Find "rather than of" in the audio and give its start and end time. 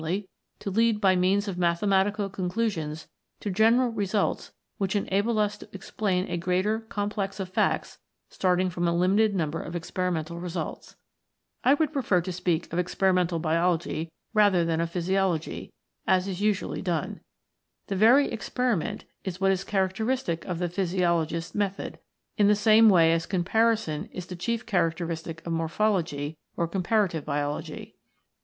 14.33-14.89